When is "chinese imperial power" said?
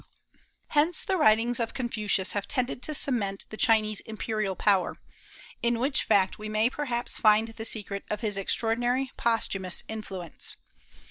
3.55-4.97